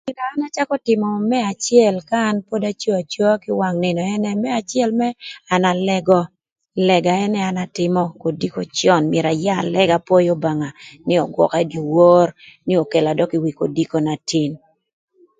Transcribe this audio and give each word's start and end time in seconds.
Ëka 0.03 0.09
gin 0.09 0.19
na 0.21 0.29
an 0.31 0.45
acakö 0.49 0.75
tïmö 0.87 1.09
më 1.29 1.37
acël 1.51 1.95
ka 2.09 2.17
an 2.29 2.37
pod 2.47 2.63
aco 2.71 2.91
acoa 3.01 3.33
kï 3.43 3.51
wang 3.59 3.77
nïnö 3.83 4.01
ënë 4.13 4.31
më 4.43 4.49
acël 4.59 4.89
mërë 4.99 5.19
an 5.53 5.63
alëgö, 5.71 6.21
lëga 6.87 7.13
ënë 7.25 7.39
an 7.49 7.57
atïmö 7.65 8.01
kodiko 8.21 8.61
cön 8.77 9.03
myero 9.11 9.29
aya 9.35 9.53
alëg 9.63 9.89
apwöyö 9.97 10.31
Obanga 10.35 10.69
nï 11.07 11.15
ögwaka 11.25 11.57
ï 11.63 11.69
dyewor, 11.71 12.27
nï 12.67 12.73
okelo 12.83 13.11
dökï 13.19 13.37
ï 13.51 13.57
kodiko 13.59 13.95
na 14.05 14.13
tin. 14.29 14.51